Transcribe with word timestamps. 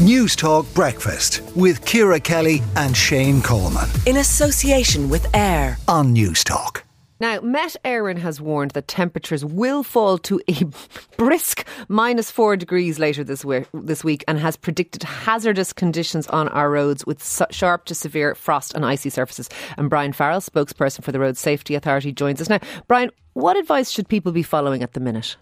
Newstalk 0.00 0.72
Breakfast 0.74 1.42
with 1.54 1.84
Ciara 1.84 2.18
Kelly 2.18 2.62
and 2.74 2.96
Shane 2.96 3.42
Coleman. 3.42 3.86
In 4.06 4.16
association 4.16 5.10
with 5.10 5.26
AIR 5.36 5.76
on 5.88 6.14
Newstalk. 6.14 6.84
Now, 7.20 7.38
Met 7.42 7.76
Éireann 7.84 8.16
has 8.16 8.40
warned 8.40 8.70
that 8.70 8.88
temperatures 8.88 9.44
will 9.44 9.82
fall 9.82 10.16
to 10.16 10.40
a 10.48 10.64
brisk 11.18 11.66
minus 11.88 12.30
four 12.30 12.56
degrees 12.56 12.98
later 12.98 13.22
this, 13.22 13.44
we- 13.44 13.66
this 13.74 14.02
week 14.02 14.24
and 14.26 14.38
has 14.38 14.56
predicted 14.56 15.02
hazardous 15.02 15.74
conditions 15.74 16.26
on 16.28 16.48
our 16.48 16.70
roads 16.70 17.04
with 17.04 17.22
sharp 17.50 17.84
to 17.84 17.94
severe 17.94 18.34
frost 18.34 18.72
and 18.72 18.86
icy 18.86 19.10
surfaces. 19.10 19.50
And 19.76 19.90
Brian 19.90 20.14
Farrell, 20.14 20.40
spokesperson 20.40 21.04
for 21.04 21.12
the 21.12 21.20
Road 21.20 21.36
Safety 21.36 21.74
Authority, 21.74 22.10
joins 22.10 22.40
us 22.40 22.48
now. 22.48 22.60
Brian, 22.88 23.10
what 23.34 23.58
advice 23.58 23.90
should 23.90 24.08
people 24.08 24.32
be 24.32 24.42
following 24.42 24.82
at 24.82 24.94
the 24.94 25.00
minute? 25.00 25.36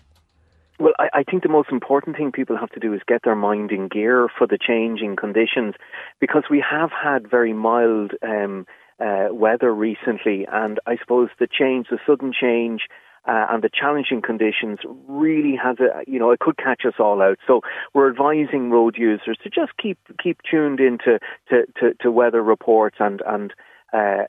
Well, 0.78 0.92
I, 0.98 1.08
I, 1.12 1.22
think 1.24 1.42
the 1.42 1.48
most 1.48 1.70
important 1.72 2.16
thing 2.16 2.30
people 2.30 2.56
have 2.56 2.70
to 2.70 2.80
do 2.80 2.94
is 2.94 3.00
get 3.06 3.22
their 3.24 3.34
mind 3.34 3.72
in 3.72 3.88
gear 3.88 4.28
for 4.36 4.46
the 4.46 4.58
changing 4.58 5.16
conditions, 5.16 5.74
because 6.20 6.44
we 6.50 6.64
have 6.68 6.90
had 6.90 7.28
very 7.28 7.52
mild 7.52 8.12
um, 8.22 8.66
uh, 9.00 9.28
weather 9.30 9.74
recently, 9.74 10.46
and 10.50 10.78
I 10.86 10.96
suppose 10.96 11.30
the 11.38 11.48
change, 11.48 11.88
the 11.90 11.98
sudden 12.06 12.32
change. 12.38 12.82
Uh, 13.26 13.46
and 13.50 13.62
the 13.62 13.68
challenging 13.68 14.22
conditions 14.22 14.78
really 15.06 15.54
has 15.54 15.76
a, 15.80 16.02
you 16.06 16.18
know, 16.18 16.30
it 16.30 16.38
could 16.38 16.56
catch 16.56 16.86
us 16.86 16.94
all 16.98 17.20
out. 17.20 17.36
So 17.46 17.60
we're 17.92 18.08
advising 18.08 18.70
road 18.70 18.96
users 18.96 19.36
to 19.42 19.50
just 19.50 19.76
keep 19.76 19.98
keep 20.22 20.38
tuned 20.50 20.80
into 20.80 21.18
to, 21.50 21.66
to, 21.78 21.94
to 22.00 22.10
weather 22.10 22.42
reports 22.42 22.96
and 23.00 23.20
and 23.26 23.52
uh, 23.92 24.22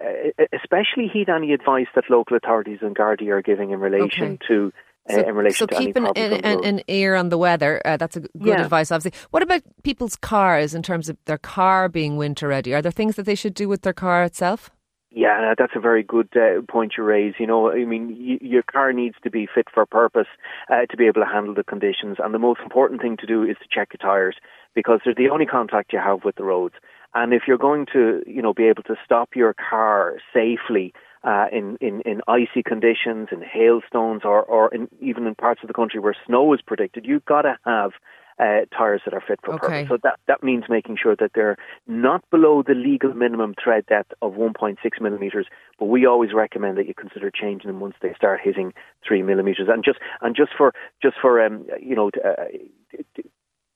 especially 0.52 1.07
heed 1.07 1.29
any 1.29 1.54
advice 1.54 1.88
that 1.95 2.05
local 2.09 2.35
authorities 2.35 2.79
and 2.81 2.93
Gardaí 2.93 3.29
are 3.29 3.41
giving 3.41 3.71
in 3.71 3.79
relation 3.79 4.34
okay. 4.34 4.48
to 4.48 4.73
so, 5.09 5.22
in 5.22 5.36
relation 5.36 5.58
so 5.58 5.66
to 5.68 5.76
keep 5.76 5.95
an, 5.95 6.08
an, 6.16 6.63
an, 6.63 6.81
ear 6.88 7.16
on 7.16 7.30
the 7.30 7.38
weather. 7.38 7.81
Uh, 7.86 7.98
that's 7.98 8.16
a 8.16 8.22
good 8.22 8.31
yeah. 8.40 8.63
advice, 8.63 8.91
obviously. 8.91 9.20
What 9.32 9.44
about 9.44 9.62
people's 9.84 10.16
cars 10.16 10.73
in 10.73 10.84
terms 10.84 11.09
of 11.09 11.18
their 11.26 11.38
car 11.38 11.90
being 11.90 12.18
winter 12.18 12.48
ready? 12.48 12.73
Are 12.73 12.82
there 12.82 12.91
things 12.91 13.16
that 13.16 13.26
they 13.26 13.35
should 13.35 13.54
do 13.54 13.68
with 13.68 13.82
their 13.82 13.93
car 13.93 14.24
itself? 14.24 14.70
Yeah, 15.12 15.55
that's 15.57 15.74
a 15.76 15.79
very 15.79 16.04
good 16.04 16.29
uh, 16.35 16.62
point 16.71 16.93
you 16.98 17.04
raise. 17.04 17.34
You 17.40 17.48
know, 17.48 17.71
I 17.71 17.84
mean, 17.85 18.10
y- 18.10 18.38
your 18.41 18.62
car 18.62 18.93
needs 18.93 19.16
to 19.24 19.32
be 19.32 19.48
fit 19.54 19.68
for 19.74 19.85
purpose 19.88 20.27
uh, 20.71 20.85
to 20.88 20.98
be 20.98 21.07
able 21.07 21.21
to 21.21 21.27
handle 21.27 21.55
the 21.55 21.63
conditions. 21.63 22.18
And 22.20 22.34
the 22.34 22.40
most 22.40 22.60
important 22.62 23.01
thing 23.01 23.18
to 23.18 23.26
do 23.26 23.44
is 23.44 23.57
to 23.57 23.68
check 23.71 23.90
your 23.94 24.07
tyres 24.07 24.35
because 24.76 24.99
they're 25.04 25.16
the 25.16 25.29
only 25.29 25.48
contact 25.48 25.94
you 25.94 25.99
have 25.99 26.23
with 26.23 26.35
the 26.35 26.44
roads. 26.44 26.76
And 27.16 27.34
if 27.34 27.44
you're 27.48 27.57
going 27.57 27.88
to, 27.94 28.21
you 28.27 28.44
know, 28.44 28.54
be 28.54 28.68
able 28.68 28.84
to 28.84 28.96
stop 29.04 29.29
your 29.35 29.55
car 29.55 30.18
safely 30.32 30.94
uh, 31.23 31.45
in, 31.51 31.77
in, 31.81 32.01
in 32.01 32.21
icy 32.27 32.63
conditions, 32.63 33.29
in 33.31 33.41
hailstones, 33.41 34.21
or, 34.23 34.43
or 34.43 34.73
in, 34.73 34.87
even 35.01 35.27
in 35.27 35.35
parts 35.35 35.61
of 35.61 35.67
the 35.67 35.73
country 35.73 35.99
where 35.99 36.15
snow 36.26 36.53
is 36.53 36.61
predicted, 36.65 37.05
you've 37.05 37.26
got 37.26 37.41
to 37.43 37.57
have 37.65 37.91
uh, 38.39 38.61
tyres 38.76 39.01
that 39.03 39.13
are 39.13 39.21
fit 39.26 39.39
for 39.43 39.55
okay. 39.55 39.67
purpose. 39.67 39.89
So 39.89 39.98
that, 40.03 40.20
that 40.27 40.41
means 40.41 40.63
making 40.70 40.98
sure 41.01 41.15
that 41.17 41.31
they're 41.35 41.57
not 41.87 42.23
below 42.29 42.63
the 42.65 42.73
legal 42.73 43.13
minimum 43.13 43.53
tread 43.61 43.85
depth 43.87 44.13
of 44.21 44.34
1.6 44.34 44.77
millimetres, 45.01 45.48
but 45.77 45.85
we 45.85 46.05
always 46.05 46.31
recommend 46.34 46.77
that 46.77 46.87
you 46.87 46.93
consider 46.93 47.29
changing 47.29 47.67
them 47.70 47.81
once 47.81 47.95
they 48.01 48.13
start 48.13 48.39
hitting 48.41 48.73
3 49.05 49.23
millimetres. 49.23 49.67
And 49.70 49.83
just, 49.83 49.99
and 50.21 50.35
just 50.35 50.51
for, 50.57 50.73
just 51.04 51.17
for 51.21 51.43
um, 51.43 51.65
you 51.81 51.95
know, 51.95 52.11
uh, 52.23 52.45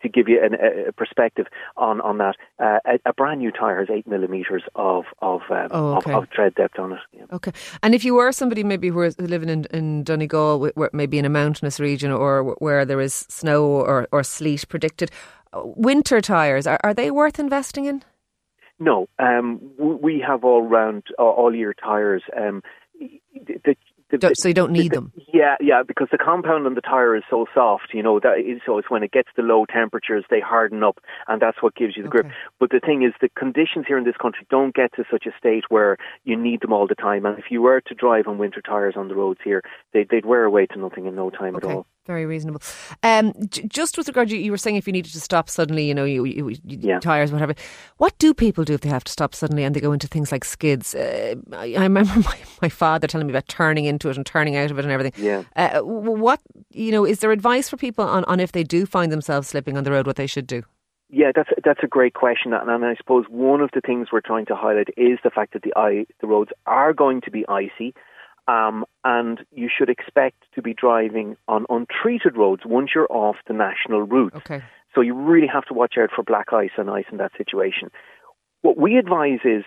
to 0.03 0.09
give 0.09 0.29
you 0.29 0.39
an, 0.43 0.53
a 0.87 0.91
perspective 0.91 1.47
on 1.75 1.99
on 2.01 2.19
that, 2.19 2.35
uh, 2.59 2.79
a, 2.85 2.99
a, 3.09 3.13
brand 3.13 3.39
new 3.39 3.51
tire 3.51 3.79
has 3.79 3.89
eight 3.89 4.07
millimeters 4.07 4.63
of 4.75 5.05
of, 5.21 5.41
um, 5.49 5.67
oh, 5.71 5.95
okay. 5.97 6.11
of, 6.11 6.23
of 6.23 6.29
tread 6.29 6.53
depth 6.55 6.77
on 6.77 6.93
it. 6.93 6.99
Yeah. 7.11 7.25
Okay, 7.31 7.51
and 7.81 7.95
if 7.95 8.05
you 8.05 8.13
were 8.13 8.31
somebody 8.31 8.63
maybe 8.63 8.89
who 8.89 8.99
was 8.99 9.19
living 9.19 9.49
in, 9.49 9.65
in 9.71 10.03
Donegal, 10.03 10.71
maybe 10.93 11.17
in 11.17 11.25
a 11.25 11.29
mountainous 11.29 11.79
region 11.79 12.11
or 12.11 12.55
where 12.59 12.85
there 12.85 13.01
is 13.01 13.13
snow 13.13 13.65
or, 13.65 14.07
or 14.11 14.23
sleet 14.23 14.67
predicted, 14.69 15.09
winter 15.53 16.21
tires 16.21 16.67
are, 16.67 16.79
are 16.83 16.93
they 16.93 17.11
worth 17.11 17.39
investing 17.39 17.85
in? 17.85 18.03
No, 18.79 19.07
um, 19.19 19.61
we 19.77 20.23
have 20.25 20.43
all 20.43 20.63
round 20.63 21.03
all 21.17 21.55
year 21.55 21.73
tires. 21.73 22.23
Um, 22.35 22.63
the, 22.99 23.75
the, 24.17 24.33
so 24.35 24.47
you 24.47 24.53
don't 24.53 24.71
need 24.71 24.91
the, 24.91 24.95
them. 24.95 25.13
Yeah, 25.33 25.55
yeah, 25.59 25.83
because 25.87 26.07
the 26.11 26.17
compound 26.17 26.65
on 26.65 26.75
the 26.75 26.81
tire 26.81 27.15
is 27.15 27.23
so 27.29 27.45
soft, 27.53 27.89
you 27.93 28.03
know. 28.03 28.19
That 28.19 28.39
is, 28.39 28.61
so 28.65 28.77
it's 28.77 28.89
when 28.89 29.03
it 29.03 29.11
gets 29.11 29.29
to 29.35 29.41
low 29.41 29.65
temperatures, 29.65 30.25
they 30.29 30.39
harden 30.39 30.83
up, 30.83 30.99
and 31.27 31.41
that's 31.41 31.61
what 31.61 31.75
gives 31.75 31.97
you 31.97 32.03
the 32.03 32.09
okay. 32.09 32.21
grip. 32.21 32.33
But 32.59 32.69
the 32.69 32.79
thing 32.79 33.03
is, 33.03 33.13
the 33.21 33.29
conditions 33.29 33.85
here 33.87 33.97
in 33.97 34.03
this 34.03 34.17
country 34.21 34.45
don't 34.49 34.73
get 34.73 34.93
to 34.95 35.03
such 35.11 35.25
a 35.25 35.37
state 35.37 35.65
where 35.69 35.97
you 36.23 36.35
need 36.35 36.61
them 36.61 36.73
all 36.73 36.87
the 36.87 36.95
time. 36.95 37.25
And 37.25 37.37
if 37.37 37.45
you 37.49 37.61
were 37.61 37.81
to 37.81 37.93
drive 37.95 38.27
on 38.27 38.37
winter 38.37 38.61
tires 38.61 38.95
on 38.97 39.07
the 39.07 39.15
roads 39.15 39.39
here, 39.43 39.61
they, 39.93 40.05
would 40.11 40.25
wear 40.25 40.43
away 40.43 40.65
to 40.67 40.79
nothing 40.79 41.05
in 41.05 41.15
no 41.15 41.29
time 41.29 41.55
okay. 41.55 41.67
at 41.67 41.75
all. 41.75 41.87
Very 42.05 42.25
reasonable. 42.25 42.61
Um, 43.01 43.33
j- 43.49 43.65
just 43.65 43.97
with 43.97 44.09
regard, 44.09 44.29
you, 44.29 44.37
you 44.37 44.51
were 44.51 44.57
saying 44.57 44.75
if 44.75 44.87
you 44.87 44.91
needed 44.91 45.13
to 45.13 45.21
stop 45.21 45.49
suddenly, 45.49 45.87
you 45.87 45.95
know, 45.95 46.03
you, 46.03 46.25
you, 46.25 46.49
you 46.49 46.57
yeah. 46.65 46.99
tires, 46.99 47.31
whatever. 47.31 47.55
What 47.97 48.17
do 48.19 48.33
people 48.33 48.65
do 48.65 48.73
if 48.73 48.81
they 48.81 48.89
have 48.89 49.05
to 49.05 49.11
stop 49.11 49.33
suddenly 49.33 49.63
and 49.63 49.73
they 49.73 49.79
go 49.79 49.93
into 49.93 50.07
things 50.07 50.29
like 50.29 50.43
skids? 50.43 50.93
Uh, 50.93 51.35
I, 51.53 51.75
I, 51.75 51.83
remember 51.83 52.13
my, 52.19 52.37
my 52.61 52.69
father 52.69 53.07
telling 53.07 53.27
me 53.27 53.31
about 53.31 53.47
turning 53.47 53.85
into 53.85 54.09
it 54.09 54.17
and 54.17 54.25
turning 54.25 54.57
out 54.57 54.69
of 54.69 54.77
it 54.77 54.83
and 54.83 54.91
everything. 54.91 55.23
Yeah. 55.23 55.43
Uh, 55.55 55.79
what 55.79 56.41
you 56.71 56.91
know? 56.91 57.05
Is 57.05 57.19
there 57.19 57.31
advice 57.31 57.69
for 57.69 57.77
people 57.77 58.03
on, 58.03 58.25
on 58.25 58.41
if 58.41 58.51
they 58.51 58.63
do 58.63 58.85
find 58.85 59.09
themselves 59.09 59.47
slipping 59.47 59.77
on 59.77 59.85
the 59.85 59.91
road, 59.91 60.05
what 60.05 60.17
they 60.17 60.27
should 60.27 60.47
do? 60.47 60.63
Yeah, 61.09 61.31
that's 61.33 61.49
that's 61.63 61.83
a 61.83 61.87
great 61.87 62.15
question, 62.15 62.53
and, 62.53 62.69
and 62.69 62.83
I 62.83 62.95
suppose 62.95 63.25
one 63.29 63.61
of 63.61 63.69
the 63.73 63.81
things 63.81 64.07
we're 64.11 64.21
trying 64.21 64.47
to 64.47 64.55
highlight 64.55 64.89
is 64.97 65.19
the 65.23 65.29
fact 65.29 65.53
that 65.53 65.61
the 65.61 65.71
eye, 65.75 66.05
the 66.19 66.27
roads 66.27 66.51
are 66.65 66.91
going 66.91 67.21
to 67.21 67.31
be 67.31 67.45
icy. 67.47 67.93
Um, 68.47 68.85
and 69.03 69.39
you 69.51 69.69
should 69.75 69.89
expect 69.89 70.43
to 70.55 70.61
be 70.61 70.73
driving 70.73 71.37
on 71.47 71.65
untreated 71.69 72.35
roads 72.35 72.63
once 72.65 72.91
you're 72.93 73.11
off 73.11 73.37
the 73.47 73.53
national 73.53 74.01
route. 74.01 74.33
Okay. 74.35 74.61
So 74.93 75.01
you 75.01 75.13
really 75.13 75.47
have 75.47 75.65
to 75.65 75.73
watch 75.73 75.95
out 75.97 76.09
for 76.15 76.23
black 76.23 76.51
ice 76.51 76.71
and 76.77 76.89
ice 76.89 77.05
in 77.11 77.17
that 77.17 77.31
situation. 77.37 77.89
What 78.61 78.77
we 78.77 78.97
advise 78.97 79.39
is, 79.43 79.63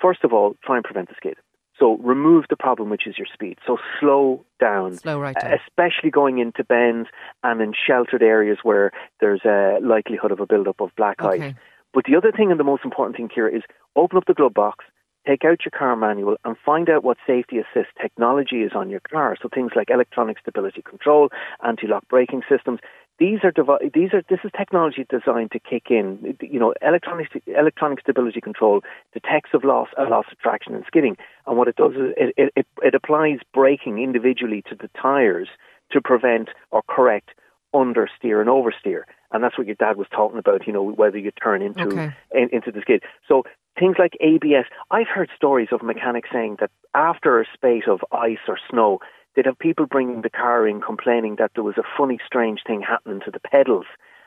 first 0.00 0.24
of 0.24 0.32
all, 0.32 0.54
try 0.64 0.76
and 0.76 0.84
prevent 0.84 1.08
the 1.08 1.14
skid. 1.16 1.36
So 1.78 1.96
remove 1.96 2.44
the 2.50 2.56
problem, 2.56 2.90
which 2.90 3.06
is 3.06 3.16
your 3.16 3.26
speed. 3.32 3.58
So 3.66 3.78
slow 3.98 4.44
down. 4.60 4.96
Slow 4.96 5.18
right 5.18 5.34
down. 5.34 5.58
Especially 5.66 6.10
going 6.10 6.38
into 6.38 6.62
bends 6.62 7.08
and 7.42 7.60
in 7.60 7.72
sheltered 7.86 8.22
areas 8.22 8.58
where 8.62 8.92
there's 9.20 9.40
a 9.44 9.78
likelihood 9.82 10.30
of 10.30 10.40
a 10.40 10.46
build-up 10.46 10.80
of 10.80 10.90
black 10.96 11.22
okay. 11.22 11.48
ice. 11.48 11.54
But 11.94 12.04
the 12.04 12.16
other 12.16 12.32
thing 12.32 12.50
and 12.50 12.60
the 12.60 12.64
most 12.64 12.84
important 12.84 13.16
thing 13.16 13.30
here 13.34 13.48
is 13.48 13.62
open 13.96 14.18
up 14.18 14.24
the 14.26 14.34
glove 14.34 14.54
box, 14.54 14.84
take 15.26 15.44
out 15.44 15.64
your 15.64 15.72
car 15.76 15.96
manual 15.96 16.36
and 16.44 16.56
find 16.64 16.88
out 16.88 17.04
what 17.04 17.18
safety 17.26 17.58
assist 17.58 17.90
technology 18.00 18.62
is 18.62 18.72
on 18.74 18.90
your 18.90 19.00
car. 19.00 19.36
So 19.40 19.48
things 19.52 19.72
like 19.76 19.90
electronic 19.90 20.38
stability 20.38 20.82
control, 20.82 21.28
anti-lock 21.64 22.08
braking 22.08 22.42
systems. 22.48 22.80
These 23.18 23.40
are 23.44 23.50
devi- 23.50 23.90
these 23.92 24.14
are 24.14 24.22
this 24.30 24.40
is 24.44 24.50
technology 24.56 25.04
designed 25.10 25.50
to 25.52 25.58
kick 25.58 25.90
in. 25.90 26.36
You 26.40 26.58
know, 26.58 26.72
electronic 26.80 27.28
electronic 27.46 28.00
stability 28.00 28.40
control 28.40 28.80
detects 29.12 29.50
of 29.52 29.62
loss 29.62 29.88
a 29.98 30.04
loss 30.04 30.24
of 30.32 30.38
traction 30.38 30.74
and 30.74 30.84
skidding, 30.86 31.18
and 31.46 31.58
what 31.58 31.68
it 31.68 31.76
does 31.76 31.92
is 31.92 32.14
it, 32.16 32.52
it, 32.56 32.66
it 32.82 32.94
applies 32.94 33.40
braking 33.52 33.98
individually 33.98 34.62
to 34.70 34.74
the 34.74 34.88
tires 35.00 35.48
to 35.92 36.00
prevent 36.00 36.48
or 36.70 36.82
correct 36.88 37.32
understeer 37.74 38.40
and 38.40 38.48
oversteer. 38.48 39.02
And 39.32 39.44
that's 39.44 39.56
what 39.56 39.66
your 39.66 39.76
dad 39.76 39.96
was 39.96 40.08
talking 40.10 40.38
about, 40.38 40.66
you 40.66 40.72
know, 40.72 40.82
whether 40.82 41.18
you 41.18 41.30
turn 41.30 41.62
into 41.62 41.86
okay. 41.86 42.14
in, 42.32 42.48
into 42.52 42.72
the 42.72 42.80
skid. 42.80 43.02
So 43.28 43.44
things 43.78 43.96
like 43.98 44.12
ABS. 44.20 44.66
I've 44.90 45.08
heard 45.08 45.30
stories 45.34 45.68
of 45.72 45.82
mechanics 45.82 46.28
saying 46.32 46.56
that 46.60 46.70
after 46.94 47.40
a 47.40 47.44
spate 47.54 47.88
of 47.88 48.00
ice 48.12 48.44
or 48.48 48.58
snow, 48.70 48.98
they'd 49.34 49.46
have 49.46 49.58
people 49.58 49.86
bringing 49.86 50.22
the 50.22 50.30
car 50.30 50.66
in 50.66 50.80
complaining 50.80 51.36
that 51.38 51.52
there 51.54 51.64
was 51.64 51.78
a 51.78 51.82
funny, 51.96 52.18
strange 52.24 52.60
thing 52.66 52.82
happening 52.82 53.20
to 53.24 53.30
the 53.30 53.40
pedals 53.40 53.86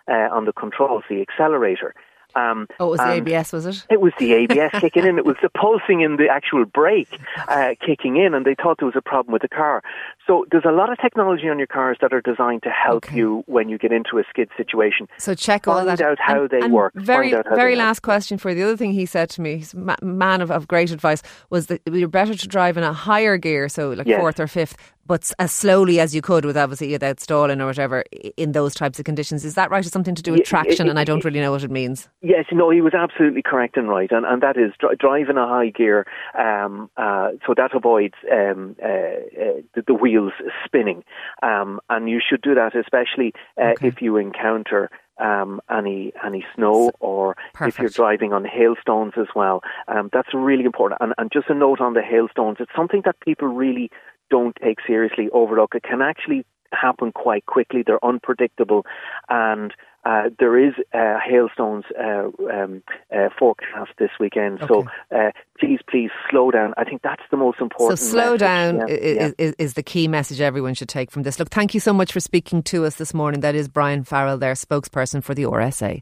uh, 0.09 0.29
on 0.31 0.45
the 0.45 0.53
controls, 0.53 1.03
the 1.09 1.21
accelerator. 1.21 1.93
Um, 2.35 2.67
oh, 2.79 2.88
it 2.88 2.91
was 2.91 2.99
the 2.99 3.11
ABS, 3.11 3.53
was 3.53 3.66
it? 3.66 3.85
It 3.89 4.01
was 4.01 4.13
the 4.19 4.33
ABS 4.44 4.71
kicking 4.79 5.05
in. 5.05 5.17
It 5.17 5.25
was 5.25 5.35
the 5.41 5.49
pulsing 5.49 6.01
in 6.01 6.17
the 6.17 6.27
actual 6.29 6.66
brake 6.66 7.19
uh, 7.47 7.75
kicking 7.85 8.17
in, 8.17 8.33
and 8.33 8.45
they 8.45 8.55
thought 8.55 8.77
there 8.79 8.85
was 8.85 8.95
a 8.95 9.01
problem 9.01 9.33
with 9.33 9.41
the 9.41 9.47
car. 9.47 9.83
So 10.25 10.45
there's 10.51 10.66
a 10.66 10.72
lot 10.72 10.91
of 10.91 10.97
technology 10.99 11.49
on 11.49 11.57
your 11.57 11.67
cars 11.67 11.97
that 12.01 12.13
are 12.13 12.22
designed 12.22 12.63
to 12.63 12.69
help 12.69 13.05
okay. 13.07 13.17
you 13.17 13.43
when 13.47 13.69
you 13.69 13.77
get 13.77 13.91
into 13.91 14.17
a 14.17 14.23
skid 14.29 14.49
situation. 14.57 15.07
So 15.17 15.35
check 15.35 15.66
Find 15.66 15.79
all 15.79 15.85
that 15.85 16.01
out 16.01 16.17
how 16.19 16.41
and, 16.41 16.49
they 16.49 16.61
and 16.61 16.73
work. 16.73 16.93
Very, 16.96 17.31
very 17.53 17.75
last 17.75 17.97
work. 17.97 18.03
question 18.03 18.37
for 18.37 18.49
you. 18.49 18.55
The 18.55 18.63
other 18.63 18.78
thing 18.78 18.93
he 18.93 19.05
said 19.05 19.29
to 19.31 19.41
me, 19.41 19.58
he's 19.58 19.73
a 19.73 19.97
man 20.02 20.41
of, 20.41 20.52
of 20.52 20.67
great 20.67 20.91
advice, 20.91 21.22
was 21.49 21.67
that 21.67 21.81
you're 21.91 22.08
better 22.08 22.35
to 22.35 22.47
drive 22.47 22.78
in 22.78 22.84
a 22.84 22.93
higher 22.93 23.37
gear, 23.37 23.69
so 23.69 23.91
like 23.91 24.08
yes. 24.08 24.19
fourth 24.19 24.40
or 24.40 24.47
fifth, 24.47 24.78
but 25.05 25.32
as 25.40 25.52
slowly 25.52 26.00
as 26.00 26.16
you 26.16 26.22
could, 26.22 26.46
with 26.46 26.55
obviously 26.58 26.91
without 26.91 27.20
stalling 27.20 27.59
or 27.61 27.66
whatever, 27.66 28.03
in 28.38 28.53
those 28.53 28.73
types 28.73 29.00
of 29.00 29.05
conditions. 29.05 29.44
Is 29.46 29.55
that 29.55 29.70
right? 29.70 29.84
It's 29.84 29.91
something 29.91 30.16
to 30.16 30.22
do 30.23 30.32
with 30.32 30.41
Yeah, 30.41 30.46
traction, 30.46 30.88
it- 30.88 30.90
and 30.91 31.00
I 31.00 31.03
don't 31.03 31.23
really 31.26 31.40
know 31.41 31.52
what 31.52 31.64
it 31.64 31.72
means. 31.72 32.08
Yes, 32.22 32.46
no, 32.52 32.70
he 32.70 32.82
was 32.82 32.94
absolutely 32.94 33.41
correct 33.41 33.78
and 33.78 33.90
right, 33.90 34.11
and, 34.11 34.26
and 34.26 34.41
that 34.41 34.58
is 34.58 34.72
dri- 34.79 34.96
driving 34.97 35.38
a 35.38 35.47
high 35.47 35.70
gear, 35.70 36.05
um, 36.38 36.90
uh, 36.97 37.32
so 37.46 37.53
that 37.55 37.76
avoids 37.76 38.16
um, 38.32 38.76
uh, 38.82 38.88
uh, 38.88 39.61
the, 39.76 39.84
the 39.88 39.94
wheels 39.94 40.34
spinning, 40.66 41.03
um, 41.41 41.79
and 41.90 42.09
you 42.09 42.20
should 42.28 42.41
do 42.41 42.56
that 42.56 42.76
especially 42.76 43.34
uh, 43.61 43.72
Okay. 43.73 43.88
if 43.88 44.02
you 44.02 44.17
encounter 44.17 44.90
um, 45.20 45.61
any 45.70 46.11
any 46.26 46.44
snow 46.56 46.91
or 46.99 47.35
if 47.61 47.78
you're 47.78 47.90
driving 47.90 48.34
on 48.34 48.46
hailstones 48.46 49.14
as 49.17 49.28
well. 49.35 49.61
Um, 49.88 50.09
that's 50.11 50.29
really 50.34 50.64
important. 50.66 51.02
And, 51.02 51.14
and 51.20 51.32
just 51.32 51.49
a 51.49 51.53
note 51.53 51.79
on 51.82 51.94
the 51.94 52.02
hailstones: 52.02 52.58
it's 52.59 52.72
something 52.76 53.03
that 53.06 53.20
people 53.20 53.47
really 53.47 53.91
don't 54.29 54.55
take 54.64 54.78
seriously, 54.85 55.29
overlook. 55.31 55.75
It 55.75 55.84
can 55.84 56.02
actually 56.02 56.46
happen 56.72 57.11
quite 57.11 57.46
quickly. 57.46 57.84
They're 57.85 58.03
unpredictable, 58.03 58.85
and 59.29 59.73
uh, 60.05 60.23
there 60.37 60.58
is 60.58 60.73
uh, 60.93 61.17
hailstones 61.25 61.85
uh, 61.97 62.29
um, 62.52 62.84
uh, 63.16 63.29
forecast 63.37 63.91
this 63.97 64.09
weekend. 64.20 64.61
Okay. 64.61 64.67
So 64.67 64.85
uh, 65.16 65.31
please, 65.59 65.79
please 65.90 66.09
slow 66.29 66.52
down. 66.52 66.73
I 66.78 66.84
think 66.84 67.02
that's 67.03 67.23
the 67.31 67.37
most 67.37 67.61
important. 67.61 67.99
So 67.99 68.09
slow 68.11 68.31
message. 68.31 68.40
down 68.40 68.75
yeah. 68.79 68.96
Is, 68.96 69.35
yeah. 69.40 69.52
is, 69.58 69.73
the 69.75 69.84
key 69.84 70.08
message 70.08 70.41
everyone 70.41 70.73
should 70.73 70.90
take 70.90 71.09
from 71.09 71.23
this. 71.23 71.40
Look, 71.40 71.49
thank 71.49 71.73
you 71.73 71.79
so 71.79 71.93
much 71.93 72.11
for 72.11 72.20
speaking 72.20 72.64
to 72.64 72.85
us 72.85 72.96
this 72.96 73.14
morning. 73.14 73.41
That 73.41 73.55
is 73.55 73.67
Brian 73.70 74.03
Farrell, 74.03 74.37
their 74.37 74.53
spokesperson 74.53 75.23
for 75.23 75.34
the 75.34 75.43
RSA. 75.43 76.02